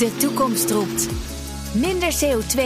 De 0.00 0.16
toekomst 0.16 0.70
roept. 0.70 1.08
Minder 1.72 2.12
CO2. 2.12 2.60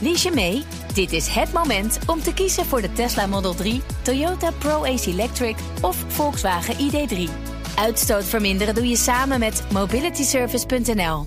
Lies 0.00 0.22
je 0.22 0.30
mee? 0.34 0.62
Dit 0.94 1.12
is 1.12 1.28
het 1.28 1.52
moment 1.52 1.98
om 2.06 2.22
te 2.22 2.34
kiezen 2.34 2.66
voor 2.66 2.80
de 2.80 2.92
Tesla 2.92 3.26
Model 3.26 3.54
3, 3.54 3.82
Toyota 4.02 4.50
Pro-Ace 4.50 5.10
Electric 5.10 5.56
of 5.80 6.04
Volkswagen 6.08 6.74
ID3. 6.74 7.30
Uitstoot 7.76 8.24
verminderen 8.24 8.74
doe 8.74 8.88
je 8.88 8.96
samen 8.96 9.38
met 9.38 9.62
mobilityservice.nl. 9.72 11.26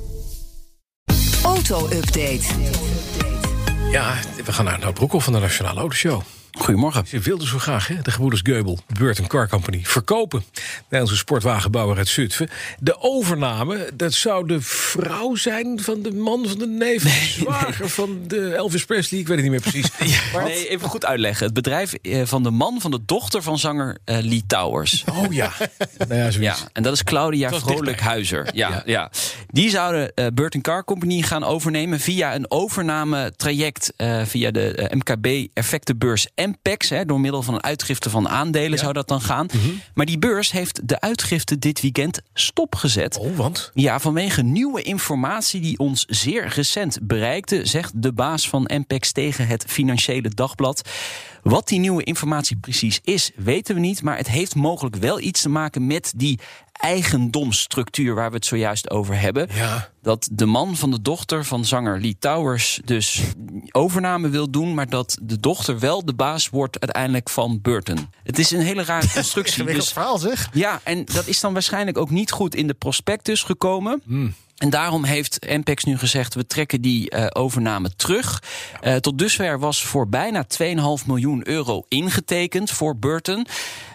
Auto-update. 1.43 2.45
Ja, 3.91 4.15
we 4.45 4.54
gaan 4.54 4.65
naar 4.65 4.85
het 4.85 4.93
Broekhoff 4.93 5.23
van 5.23 5.33
de 5.33 5.39
Nationale 5.39 5.79
Autoshow. 5.79 6.21
Goedemorgen. 6.64 7.07
Ze 7.07 7.20
wilden 7.20 7.48
zo 7.48 7.59
graag, 7.59 7.88
hè, 7.88 8.02
de 8.02 8.11
gebroeders 8.11 8.41
Geubel, 8.43 8.79
Burton 9.00 9.27
Car 9.27 9.48
Company, 9.50 9.82
verkopen. 9.84 10.43
Nederlandse 10.84 11.16
sportwagenbouwer 11.16 11.97
uit 11.97 12.07
Zutphen. 12.07 12.50
De 12.79 13.00
overname, 13.00 13.89
dat 13.93 14.14
zou 14.14 14.47
de 14.47 14.61
vrouw 14.61 15.36
zijn 15.36 15.79
van 15.82 16.01
de 16.01 16.11
man 16.14 16.47
van 16.47 16.57
de 16.57 16.68
neef, 16.68 17.04
nee, 17.04 17.14
zwager 17.14 17.89
van 17.89 18.20
de 18.28 18.54
Elvis 18.54 18.86
Presley. 18.86 19.20
Ik 19.20 19.28
weet 19.28 19.42
het 19.42 19.51
niet 19.51 19.64
meer 19.64 19.71
precies. 19.71 19.92
ja, 20.34 20.43
nee, 20.43 20.68
even 20.68 20.89
goed 20.89 21.06
uitleggen. 21.06 21.46
Het 21.46 21.54
bedrijf 21.54 21.93
eh, 21.93 22.21
van 22.25 22.43
de 22.43 22.51
man 22.51 22.82
van 22.82 22.92
de 22.92 23.00
dochter 23.06 23.42
van 23.42 23.59
zanger 23.59 23.98
uh, 24.06 24.18
Lee 24.21 24.43
Towers. 24.48 25.04
Oh 25.11 25.34
ja. 25.34 25.51
nou 26.07 26.21
ja, 26.21 26.29
ja, 26.39 26.56
en 26.73 26.84
dat 26.84 26.93
is 26.93 27.04
Claudia 27.04 27.50
Vrolijkhuizer. 27.50 28.50
Ja, 28.54 28.70
ja, 28.70 28.82
ja. 28.86 29.11
Die 29.48 29.70
zouden 29.70 30.11
uh, 30.15 30.25
Burton 30.34 30.61
Car 30.61 30.84
Company 30.84 31.21
gaan 31.21 31.43
overnemen 31.43 32.00
via 32.00 32.36
een 32.36 32.52
overname 32.52 33.34
traject 33.36 33.94
uh, 33.98 34.25
via 34.25 34.52
de 34.52 34.92
MKB 34.94 35.48
effectenbeurs 35.53 36.28
MPEX, 36.58 36.89
hè, 36.89 37.06
door 37.06 37.20
middel 37.20 37.42
van 37.42 37.53
een 37.53 37.64
uitgifte 37.64 38.09
van 38.09 38.30
aandelen 38.30 38.72
ja. 38.72 38.78
zou 38.78 38.94
dat 38.94 39.08
dan 39.08 39.22
gaan. 39.22 39.50
Mm 39.53 39.59
-hmm. 39.62 39.81
Maar 39.94 40.06
die 40.06 40.17
beurs 40.17 40.52
heeft 40.52 40.88
de 40.88 41.00
uitgifte 41.00 41.59
dit 41.59 41.81
weekend 41.81 42.22
stopgezet. 42.34 43.17
Oh, 43.17 43.36
want? 43.36 43.72
Ja, 43.73 44.00
vanwege 44.00 44.42
nieuwe 44.42 44.81
informatie 44.81 45.62
die 45.62 45.78
ons 45.78 46.06
zeer 46.08 46.48
recent 46.48 47.00
bereikte, 47.02 47.66
zegt 47.66 48.02
de 48.02 48.14
baas 48.14 48.50
van 48.50 48.70
MPEX 48.73 49.12
tegen 49.12 49.48
het 49.48 49.66
Financiële 49.68 50.30
Dagblad. 50.30 50.90
Wat 51.44 51.68
die 51.68 51.80
nieuwe 51.80 52.04
informatie 52.04 52.58
precies 52.58 53.00
is, 53.04 53.32
weten 53.36 53.76
we 53.76 53.82
niet. 53.82 54.04
Maar 54.04 54.17
het 54.17 54.30
heeft 54.30 54.56
mogelijk 54.56 54.95
wel 54.95 55.20
iets 55.20 55.42
te 55.42 55.50
maken 55.50 55.88
met 55.88 56.14
die 56.16 56.40
eigendomsstructuur 56.84 58.16
waar 58.16 58.30
we 58.30 58.36
het 58.36 58.45
zojuist 58.45 58.89
over 58.89 59.20
hebben. 59.20 59.48
Ja. 59.53 59.89
Dat 60.02 60.30
de 60.31 60.45
man 60.45 60.76
van 60.76 60.92
de 60.92 61.02
dochter 61.02 61.45
van 61.45 61.66
zanger 61.66 62.02
Lee 62.02 62.16
Towers 62.20 62.80
dus 62.86 63.22
overname 63.72 64.30
wil 64.30 64.50
doen, 64.50 64.73
maar 64.73 64.89
dat 64.89 65.17
de 65.22 65.39
dochter 65.39 65.80
wel 65.80 66.06
de 66.06 66.14
baas 66.14 66.50
wordt 66.50 66.80
uiteindelijk 66.80 67.30
van 67.30 67.59
Burton. 67.61 68.09
Het 68.23 68.39
is 68.39 68.52
een 68.52 68.61
hele 68.61 68.84
rare 68.84 69.09
constructie. 69.14 69.64
dus, 69.64 69.92
verhaal 69.92 70.17
zeg. 70.17 70.50
Ja, 70.54 70.80
en 70.84 71.06
dat 71.06 71.28
is 71.28 71.39
dan 71.39 71.54
waarschijnlijk 71.54 71.98
ook 71.98 72.09
niet 72.09 72.31
goed 72.31 72.56
in 72.56 72.67
de 72.67 72.73
prospectus 72.73 73.44
gekomen. 73.44 74.02
Mm. 74.06 74.34
En 74.58 74.70
daarom 74.70 75.04
heeft 75.04 75.45
MPEX 75.48 75.84
nu 75.84 75.98
gezegd: 75.98 76.34
we 76.34 76.45
trekken 76.45 76.81
die 76.81 77.16
uh, 77.16 77.26
overname 77.30 77.95
terug. 77.95 78.44
Uh, 78.84 78.95
tot 78.95 79.17
dusver 79.17 79.59
was 79.59 79.84
voor 79.84 80.09
bijna 80.09 80.45
2,5 80.61 80.66
miljoen 81.06 81.48
euro 81.48 81.86
ingetekend 81.88 82.72
voor 82.72 82.98
Burton 82.98 83.48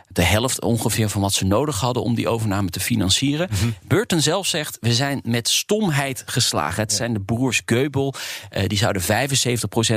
de 0.08 0.22
helft 0.22 0.60
ongeveer 0.60 1.08
van 1.08 1.20
wat 1.20 1.32
ze 1.32 1.44
nodig 1.44 1.80
hadden 1.80 2.02
om 2.02 2.14
die 2.14 2.28
overname 2.28 2.68
te 2.70 2.80
financieren. 2.80 3.48
Mm 3.50 3.58
-hmm. 3.58 3.74
Burton 3.86 4.20
zelf 4.20 4.46
zegt: 4.46 4.76
we 4.80 4.94
zijn 4.94 5.20
met 5.24 5.48
stomheid 5.48 6.22
geslagen. 6.26 6.82
Het 6.82 6.90
ja. 6.90 6.96
zijn 6.96 7.12
de 7.12 7.20
broers 7.20 7.62
Geubel. 7.66 8.14
Uh, 8.56 8.66
die 8.66 8.78
zouden 8.78 9.02
75% 9.02 9.06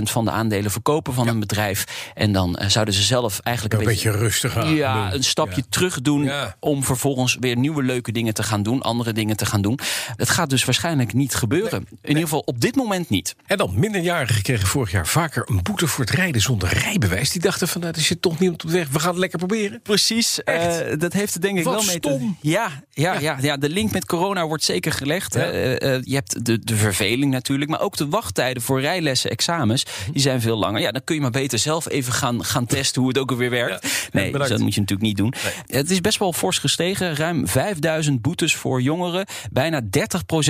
van 0.03 0.25
de 0.25 0.31
aandelen 0.31 0.71
verkopen 0.71 1.13
van 1.13 1.25
ja. 1.25 1.31
hun 1.31 1.39
bedrijf. 1.39 2.11
En 2.13 2.31
dan 2.31 2.57
uh, 2.61 2.67
zouden 2.67 2.93
ze 2.93 3.01
zelf 3.01 3.39
eigenlijk 3.39 3.75
een, 3.75 3.81
een 3.81 3.87
beetje, 3.93 4.11
beetje 4.11 4.23
rustig 4.23 4.57
aan. 4.57 4.75
Ja, 4.75 5.03
doen. 5.09 5.17
een 5.17 5.23
stapje 5.23 5.61
ja. 5.61 5.67
terug 5.69 6.01
doen. 6.01 6.31
Om 6.59 6.83
vervolgens 6.83 7.37
weer 7.39 7.57
nieuwe 7.57 7.83
leuke 7.83 8.11
dingen 8.11 8.33
te 8.33 8.43
gaan 8.43 8.63
doen. 8.63 8.81
Andere 8.81 9.13
dingen 9.13 9.37
te 9.37 9.45
gaan 9.45 9.61
doen. 9.61 9.79
Het 10.15 10.29
gaat 10.29 10.49
dus 10.49 10.65
waarschijnlijk 10.65 11.13
niet 11.13 11.35
gebeuren. 11.35 11.79
Nee, 11.89 11.99
In 12.01 12.07
ieder 12.07 12.23
geval 12.23 12.39
op 12.39 12.61
dit 12.61 12.75
moment 12.75 13.09
niet. 13.09 13.35
En 13.45 13.57
dan 13.57 13.79
minderjarigen 13.79 14.41
kregen 14.41 14.67
vorig 14.67 14.91
jaar 14.91 15.07
vaker 15.07 15.49
een 15.49 15.63
boete 15.63 15.87
voor 15.87 16.05
het 16.05 16.13
rijden 16.13 16.41
zonder 16.41 16.73
rijbewijs. 16.73 17.31
Die 17.31 17.41
dachten 17.41 17.67
van 17.67 17.81
nou, 17.81 17.93
dat 17.93 18.01
is 18.01 18.07
je 18.07 18.19
toch 18.19 18.39
niet 18.39 18.49
op 18.51 18.59
de 18.59 18.71
weg. 18.71 18.89
We 18.89 18.99
gaan 18.99 19.09
het 19.09 19.19
lekker 19.19 19.39
proberen. 19.39 19.81
Precies. 19.81 20.00
Uh, 20.09 20.97
dat 20.97 21.13
heeft 21.13 21.33
er 21.33 21.41
denk 21.41 21.57
ik 21.57 21.63
Wat 21.63 21.73
wel 21.73 21.83
mee 21.83 21.95
stom. 21.95 22.37
te 22.41 22.49
ja, 22.49 22.69
ja, 22.91 23.13
ja. 23.13 23.19
Ja, 23.19 23.37
ja, 23.41 23.57
de 23.57 23.69
link 23.69 23.91
met 23.91 24.05
corona 24.05 24.47
wordt 24.47 24.63
zeker 24.63 24.91
gelegd. 24.91 25.33
Ja. 25.33 25.51
Uh, 25.51 25.69
uh, 25.71 25.77
je 26.01 26.15
hebt 26.15 26.45
de, 26.45 26.59
de 26.59 26.75
verveling 26.75 27.31
natuurlijk, 27.31 27.69
maar 27.69 27.81
ook 27.81 27.97
de 27.97 28.07
wachttijden 28.07 28.63
voor 28.63 28.81
rijlessen, 28.81 29.29
examens, 29.29 29.85
die 30.11 30.21
zijn 30.21 30.41
veel 30.41 30.57
langer. 30.57 30.81
Ja, 30.81 30.91
dan 30.91 31.03
kun 31.03 31.15
je 31.15 31.21
maar 31.21 31.31
beter 31.31 31.59
zelf 31.59 31.89
even 31.89 32.13
gaan, 32.13 32.43
gaan 32.43 32.65
testen 32.65 33.01
hoe 33.01 33.09
het 33.09 33.19
ook 33.19 33.31
alweer 33.31 33.49
werkt. 33.49 33.83
Ja. 33.83 33.89
Nee, 34.11 34.31
dus 34.31 34.49
dat 34.49 34.59
moet 34.59 34.73
je 34.73 34.79
natuurlijk 34.79 35.07
niet 35.07 35.17
doen. 35.17 35.33
Nee. 35.43 35.79
Het 35.79 35.91
is 35.91 36.01
best 36.01 36.19
wel 36.19 36.33
fors 36.33 36.57
gestegen. 36.57 37.15
Ruim 37.15 37.47
5000 37.47 38.21
boetes 38.21 38.55
voor 38.55 38.81
jongeren. 38.81 39.25
Bijna 39.51 39.81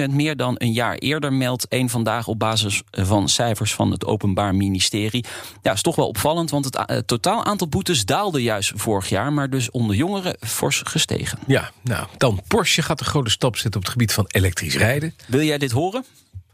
30% 0.08 0.10
meer 0.10 0.36
dan 0.36 0.56
een 0.58 0.74
jaar 0.74 0.96
eerder, 0.96 1.34
meldt 1.34 1.68
één 1.68 1.90
vandaag 1.90 2.28
op 2.28 2.40
basis 2.40 2.82
van 2.92 3.30
cijfers 3.30 3.74
van 3.74 3.92
het 3.92 4.06
Openbaar 4.06 4.56
Ministerie. 4.56 5.26
Ja, 5.62 5.72
is 5.72 5.82
toch 5.82 5.96
wel 5.96 6.08
opvallend, 6.08 6.50
want 6.50 6.66
het 6.66 7.08
totaal 7.08 7.46
aantal 7.46 7.68
boetes 7.68 8.06
daalde 8.06 8.42
juist 8.42 8.72
vorig 8.76 9.10
jaar, 9.10 9.34
maar 9.34 9.41
dus 9.50 9.72
onder 9.72 9.96
jongeren 9.96 10.38
fors 10.40 10.82
gestegen. 10.86 11.40
Ja, 11.48 11.72
nou, 11.84 12.08
dan 12.18 12.42
Porsche 12.48 12.82
gaat 12.82 13.00
een 13.00 13.06
grote 13.06 13.30
stap 13.30 13.56
zetten 13.56 13.76
op 13.80 13.82
het 13.86 13.92
gebied 13.92 14.14
van 14.14 14.26
elektrisch 14.28 14.78
rijden. 14.78 15.14
Wil 15.28 15.42
jij 15.42 15.58
dit 15.58 15.72
horen? 15.72 16.06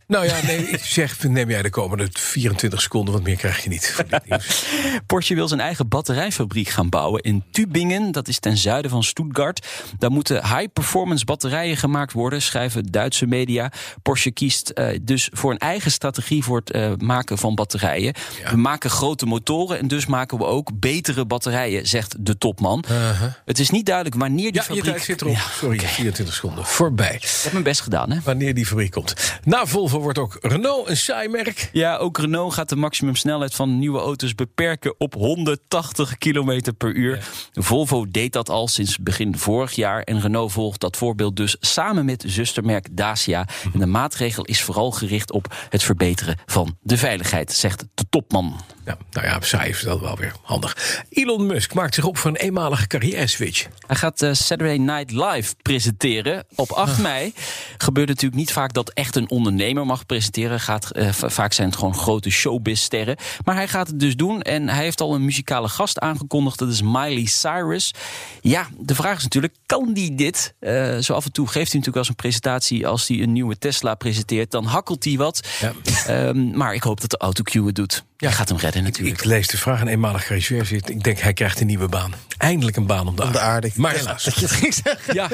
Nou 0.08 0.26
ja, 0.26 0.36
nee, 0.44 0.58
ik 0.58 0.84
zeg, 0.84 1.24
neem 1.24 1.50
jij 1.50 1.62
de 1.62 1.70
komende 1.70 2.08
24 2.12 2.82
seconden, 2.82 3.14
want 3.14 3.26
meer 3.26 3.36
krijg 3.36 3.64
je 3.64 3.70
niet. 3.70 4.06
Porsche 5.08 5.36
wil 5.36 5.48
zijn 5.48 5.60
eigen 5.60 5.88
batterijfabriek 5.88 6.70
gaan 6.70 6.90
bouwen 6.90 7.22
in 7.22 7.44
Tübingen. 7.52 8.12
Dat 8.12 8.28
is 8.28 8.40
ten 8.40 8.58
zuiden 8.58 8.92
van 8.92 9.04
Stuttgart. 9.04 9.68
Daar 9.98 10.12
moeten 10.12 10.36
high-performance 10.36 11.26
batterijen 11.26 11.78
gemaakt 11.78 12.14
worden, 12.14 12.42
schrijven 12.42 12.86
Duitse 12.92 13.26
media. 13.26 13.72
Porsche 14.02 14.32
kiest 14.32 14.72
uh, 14.76 14.88
dus 15.02 15.30
voor 15.34 15.52
een 15.52 15.58
eigen 15.58 15.92
strategie 15.92 16.44
voor 16.44 16.58
het 16.58 16.76
uh, 16.76 16.92
maken 16.98 17.38
van 17.38 17.56
batterijen. 17.56 18.14
Ja. 18.44 18.52
We 18.52 18.58
maken 18.58 18.90
grote 18.90 19.26
motoren 19.26 19.80
en 19.80 19.88
dus 19.88 20.06
maken 20.06 20.38
we 20.38 20.46
ook 20.46 20.80
betere 20.80 21.26
batterijen, 21.26 21.88
zegt 21.88 22.16
de 22.20 22.38
topman. 22.38 22.84
Uh 22.92 23.20
-huh. 23.20 23.32
Het 23.46 23.60
is 23.60 23.70
niet 23.70 23.86
duidelijk 23.86 24.16
wanneer 24.16 24.52
die 24.52 24.54
ja, 24.54 24.62
fabriek... 24.62 24.84
je 24.84 24.92
tijd 24.92 25.04
zit 25.04 25.22
erop. 25.22 25.34
Ja, 25.34 25.42
Sorry, 25.60 25.78
okay. 25.78 25.90
24 25.90 26.36
seconden. 26.36 26.66
Voorbij. 26.66 27.16
Ik 27.16 27.40
heb 27.44 27.52
mijn 27.52 27.64
best 27.64 27.82
gedaan, 27.82 28.12
hè? 28.12 28.20
Wanneer 28.24 28.54
die 28.54 28.66
fabriek 28.66 28.92
komt. 28.92 29.14
Na 29.44 29.66
Volvo 29.66 29.96
wordt 30.02 30.18
ook 30.18 30.38
Renault 30.42 30.90
een 30.90 30.98
saai 30.98 31.28
merk. 31.28 31.70
Ja, 31.72 31.98
ook 31.98 32.18
Renault 32.18 32.54
gaat 32.54 32.70
de 32.70 32.76
maximumsnelheid 32.76 33.56
van 33.56 33.80
nieuwe 33.80 34.00
auto's 34.00 34.36
beperken 34.36 34.96
op 34.98 35.14
180 35.14 36.18
km 36.18 36.62
per 36.78 36.94
uur. 36.94 37.16
Ja. 37.52 37.62
Volvo 37.62 38.06
deed 38.10 38.34
dat 38.34 38.50
al 38.50 38.68
sinds 38.68 38.98
begin 38.98 39.38
vorig 39.38 39.72
jaar. 39.72 40.02
En 40.02 40.22
Renault 40.22 40.52
volgt 40.52 40.80
dat 40.80 40.98
voorbeeld 40.98 41.36
dus 41.36 41.56
samen 41.60 42.06
met 42.06 42.24
zustermerk 42.28 42.88
Dacia. 42.92 43.48
-hmm. 43.48 43.74
En 43.74 43.80
de 43.80 43.86
maatregel 43.86 44.46
is 44.46 44.62
vooral 44.62 44.92
gericht 44.92 45.32
op 45.32 45.56
het 45.70 45.84
verbeteren 45.84 46.38
van 46.46 46.78
de 46.82 46.98
veiligheid, 46.98 47.52
zegt 47.52 47.86
de 47.94 48.06
topman. 48.10 48.56
Ja, 48.88 48.98
nou 49.12 49.28
ja, 49.28 49.38
saai 49.42 49.70
is 49.70 49.82
dat 49.82 50.00
wel 50.00 50.18
weer 50.18 50.34
handig. 50.42 51.04
Elon 51.10 51.46
Musk 51.46 51.74
maakt 51.74 51.96
zich 51.96 52.04
op 52.04 52.18
voor 52.18 52.30
een 52.30 52.36
eenmalige 52.36 52.88
carrière-switch. 52.88 53.68
Hij 53.88 53.96
gaat 53.96 54.22
uh, 54.22 54.34
Saturday 54.34 54.78
Night 54.78 55.12
Live 55.12 55.56
presenteren 55.62 56.46
op 56.56 56.72
8 56.72 56.98
mei. 56.98 57.34
Gebeurt 57.78 58.08
natuurlijk 58.08 58.36
niet 58.36 58.52
vaak 58.52 58.74
dat 58.74 58.90
echt 58.90 59.16
een 59.16 59.30
ondernemer 59.30 59.86
mag 59.86 60.06
presenteren. 60.06 60.60
Gaat, 60.60 60.90
uh, 60.98 61.10
vaak 61.12 61.54
zijn 61.54 61.68
het 61.68 61.78
gewoon 61.78 61.96
grote 61.96 62.30
showbiz-sterren. 62.30 63.18
Maar 63.46 63.56
hij 63.56 63.68
gaat 63.68 63.88
het 63.88 64.00
dus 64.00 64.16
doen 64.16 64.42
en 64.42 64.70
hij 64.70 64.84
heeft 64.84 65.02
al 65.02 65.16
een 65.16 65.26
muzikale 65.26 65.68
gast 65.68 66.00
aangekondigd. 66.00 66.60
Dat 66.60 66.70
is 66.70 66.82
Miley 66.82 67.26
Cyrus. 67.26 67.94
Ja, 68.42 68.68
de 68.80 68.96
vraag 68.96 69.18
is 69.18 69.24
natuurlijk, 69.24 69.56
kan 69.66 69.94
die 69.94 70.16
dit? 70.16 70.54
Uh, 70.60 70.98
zo 70.98 71.14
af 71.14 71.26
en 71.26 71.32
toe 71.32 71.46
geeft 71.46 71.72
hij 71.72 71.80
natuurlijk 71.80 71.98
als 71.98 72.10
een 72.10 72.16
presentatie... 72.16 72.88
als 72.88 73.08
hij 73.08 73.22
een 73.22 73.34
nieuwe 73.34 73.58
Tesla 73.58 73.96
presenteert, 73.96 74.52
dan 74.52 74.66
hakkelt 74.66 75.04
hij 75.04 75.18
wat. 75.18 75.48
Ja. 75.60 76.28
Um, 76.28 76.58
maar 76.58 76.74
ik 76.74 76.84
hoop 76.84 77.02
dat 77.02 77.10
de 77.10 77.18
autocue 77.18 77.66
het 77.66 77.76
doet. 77.76 78.06
Ja. 78.18 78.28
Hij 78.28 78.38
gaat 78.38 78.50
hem 78.50 78.58
redden 78.58 78.84
natuurlijk. 78.84 79.16
Ik, 79.18 79.24
ik 79.24 79.30
lees 79.30 79.48
de 79.48 79.58
vraag 79.58 79.82
een 79.82 79.88
eenmalig 79.88 80.26
carrière 80.26 80.64
zit. 80.64 80.90
Ik 80.90 81.04
denk, 81.04 81.20
hij 81.20 81.34
krijgt 81.34 81.60
een 81.60 81.68
nieuwe 81.68 81.88
baan. 81.88 82.14
Eindelijk 82.38 82.78
een 82.78 82.86
baan 82.86 83.08
om 83.08 83.16
de, 83.16 83.24
om 83.24 83.32
de 83.32 83.40
aarde. 83.40 83.72
Maar 83.76 83.94
helaas. 83.94 84.24
Dat 84.24 84.36
je 84.36 84.42
het 84.42 84.52
ging 84.52 84.74
zeggen. 84.74 85.14
Ja, 85.14 85.30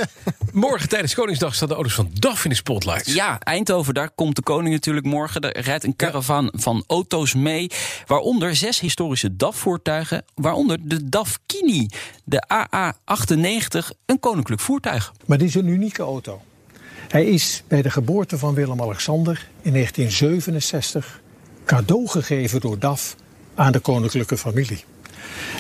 morgen 0.52 0.90
tijdens 0.90 1.14
Koningsdag 1.14 1.56
staan 1.56 1.68
de 1.68 1.74
auto's 1.74 1.94
van 1.94 2.10
DAF 2.14 2.44
in 2.44 2.50
de 2.50 2.56
spotlights. 2.56 3.14
Ja, 3.14 3.40
Eindhoven, 3.40 3.94
daar 3.94 4.10
komt 4.10 4.36
de 4.36 4.42
koning 4.42 4.74
natuurlijk 4.74 5.06
morgen. 5.06 5.42
Er 5.42 5.62
rijdt 5.62 5.84
een 5.84 5.96
caravan 5.96 6.44
ja. 6.44 6.60
van 6.60 6.84
auto's 6.88 7.34
mee. 7.34 7.68
Waaronder 8.06 8.56
zes 8.56 8.80
historische 8.80 9.36
DAF-voertuigen. 9.36 10.24
Waaronder 10.36 10.78
de 10.82 11.10
DAF 11.10 11.40
Kini, 11.46 11.88
de 12.24 12.44
AA98, 12.54 13.98
een 14.06 14.20
koninklijk 14.20 14.62
voertuig. 14.62 15.14
Maar 15.26 15.38
dit 15.38 15.48
is 15.48 15.56
een 15.56 15.68
unieke 15.68 16.02
auto. 16.02 16.42
Hij 17.08 17.26
is 17.26 17.64
bij 17.68 17.82
de 17.82 17.90
geboorte 17.90 18.38
van 18.38 18.54
Willem-Alexander 18.54 19.48
in 19.62 19.72
1967 19.72 21.22
cadeau 21.66 22.08
gegeven 22.08 22.60
door 22.60 22.80
DAF 22.80 23.16
aan 23.56 23.72
de 23.72 23.80
koninklijke 23.80 24.38
familie. 24.38 24.84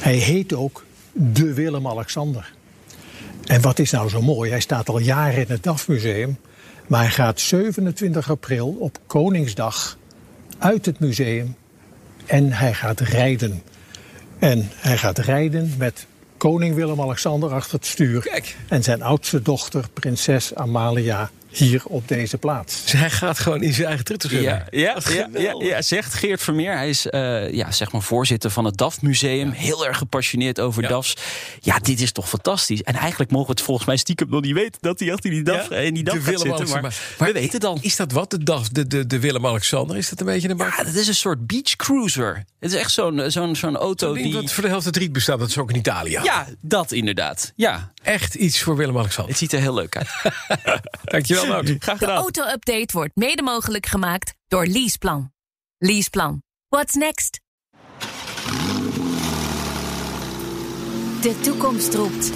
Hij 0.02 0.16
heet 0.16 0.54
ook 0.54 0.86
de 1.12 1.54
Willem-Alexander. 1.54 2.54
En 3.46 3.62
wat 3.62 3.80
is 3.80 3.92
nou 3.92 4.10
zo 4.10 4.22
mooi? 4.22 4.50
Hij 4.50 4.60
staat 4.60 4.90
al 4.90 5.00
jaren 5.00 5.40
in 5.40 5.52
het 5.52 5.64
DAF-museum. 5.64 6.38
Maar 6.88 7.02
hij 7.02 7.12
gaat 7.12 7.40
27 7.40 8.30
april 8.30 8.68
op 8.80 8.98
Koningsdag 9.08 9.98
uit 10.58 10.86
het 10.86 11.00
museum 11.00 11.56
en 12.26 12.52
hij 12.52 12.74
gaat 12.74 13.00
rijden. 13.00 13.62
En 14.40 14.70
hij 14.76 14.98
gaat 14.98 15.18
rijden 15.18 15.74
met 15.78 16.06
koning 16.38 16.76
Willem-Alexander 16.76 17.54
achter 17.54 17.74
het 17.74 17.86
stuur. 17.86 18.22
Kijk. 18.22 18.56
En 18.68 18.84
zijn 18.84 19.02
oudste 19.02 19.42
dochter, 19.42 19.86
prinses 19.94 20.56
Amalia, 20.56 21.30
hier 21.58 21.82
op 21.86 22.08
deze 22.08 22.38
plaats. 22.38 22.82
Dus 22.84 22.92
hij 22.92 23.10
gaat 23.10 23.40
gewoon 23.40 23.64
in 23.64 23.74
zijn 23.74 23.88
eigen 23.88 24.06
trutten 24.06 24.42
ja, 24.42 24.66
ja, 24.72 24.98
ja, 25.10 25.30
ja, 25.34 25.56
ja, 25.60 25.82
zegt 25.82 26.14
Geert 26.14 26.42
Vermeer. 26.42 26.76
Hij 26.76 26.90
is 26.90 27.06
uh, 27.06 27.54
ja, 27.54 27.72
zeg 27.72 27.92
maar 27.92 28.02
voorzitter 28.02 28.50
van 28.50 28.66
het 28.66 28.78
DAF 28.78 29.02
Museum. 29.02 29.52
Heel 29.52 29.86
erg 29.86 29.98
gepassioneerd 29.98 30.60
over 30.60 30.82
ja. 30.82 30.90
DAFs. 30.90 31.16
Ja, 31.60 31.80
dit 31.80 32.02
is 32.02 32.12
toch 32.12 32.30
fantastisch. 32.30 32.82
En 32.82 32.94
eigenlijk 32.94 33.32
mogen 33.32 33.48
we 33.48 33.54
het 33.54 33.62
volgens 33.62 33.88
mij 33.88 33.98
stiekem 33.98 34.30
nog 34.30 34.42
niet 34.42 34.54
weten... 34.54 34.82
dat 34.82 35.00
hij 35.00 35.14
achter 35.14 35.30
die 35.30 35.44
DAF, 35.44 35.70
ja, 35.70 35.76
in 35.76 35.94
die 35.94 36.04
DAF 36.04 36.24
gaat 36.24 36.40
zitten. 36.40 36.70
Maar, 36.70 36.82
maar, 36.82 36.94
maar, 37.18 37.28
we 37.28 37.34
weten 37.34 37.60
dan. 37.60 37.78
Is 37.82 37.96
dat 37.96 38.12
wat, 38.12 38.30
de 38.30 38.44
DAF, 38.44 38.70
de, 38.70 38.88
de, 38.88 39.08
de 39.08 39.20
Willem-Alexander? 39.20 39.98
Is 39.98 40.10
dat 40.10 40.20
een 40.20 40.26
beetje 40.26 40.50
een 40.50 40.58
bak? 40.58 40.76
Ja, 40.78 40.84
dat 40.84 40.96
is 40.96 41.08
een 41.08 41.16
soort 41.16 41.48
beach 41.48 41.76
cruiser. 41.76 42.44
Het 42.60 42.72
is 42.72 42.78
echt 42.78 42.92
zo'n 42.92 43.24
zo'n 43.28 43.56
zo'n 43.56 43.78
auto 43.78 44.16
zo 44.16 44.22
die... 44.22 44.34
Wat 44.34 44.52
voor 44.52 44.64
de 44.64 44.70
helft 44.70 44.86
het 44.86 44.98
riet 44.98 45.12
bestaat, 45.12 45.40
dat 45.40 45.50
is 45.50 45.58
ook 45.58 45.70
in 45.70 45.76
Italië. 45.76 46.20
Ja, 46.24 46.48
dat 46.62 46.92
inderdaad. 46.92 47.54
Ja. 47.56 47.92
Echt 48.04 48.36
iets 48.36 48.62
voor 48.62 48.76
Willem-Alexander. 48.76 49.32
Het 49.32 49.42
ziet 49.42 49.54
er 49.54 49.60
heel 49.60 49.74
leuk 49.74 49.98
uit. 49.98 50.10
Dankjewel, 51.04 51.43
Nout. 51.48 51.76
Graag 51.80 51.98
gedaan. 51.98 52.16
De 52.16 52.22
auto-update 52.22 52.94
wordt 52.94 53.16
mede 53.16 53.42
mogelijk 53.42 53.86
gemaakt 53.86 54.34
door 54.48 54.66
Leaseplan. 54.66 55.32
Leaseplan. 55.78 56.44
What's 56.68 56.94
next? 56.94 57.42
De 61.22 61.40
toekomst 61.42 61.94
roept. 61.94 62.32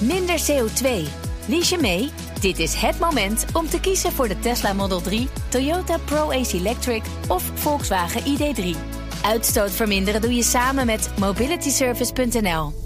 Minder 0.00 0.40
CO2. 0.40 1.08
Lies 1.48 1.68
je 1.68 1.78
mee? 1.80 2.10
Dit 2.40 2.58
is 2.58 2.74
het 2.74 2.98
moment 2.98 3.44
om 3.52 3.68
te 3.68 3.80
kiezen 3.80 4.12
voor 4.12 4.28
de 4.28 4.38
Tesla 4.38 4.72
Model 4.72 5.00
3, 5.00 5.28
Toyota 5.48 5.98
Pro-Ace 5.98 6.56
Electric 6.56 7.02
of 7.28 7.50
Volkswagen 7.54 8.22
ID3. 8.22 8.76
Uitstoot 9.22 9.70
verminderen 9.70 10.20
doe 10.20 10.34
je 10.34 10.42
samen 10.42 10.86
met 10.86 11.10
mobilityservice.nl. 11.18 12.85